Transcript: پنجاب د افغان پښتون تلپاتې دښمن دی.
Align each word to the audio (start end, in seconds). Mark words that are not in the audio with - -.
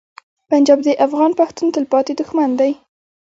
پنجاب 0.49 0.79
د 0.85 0.89
افغان 1.05 1.31
پښتون 1.39 1.67
تلپاتې 1.75 2.13
دښمن 2.19 2.49
دی. 2.59 2.71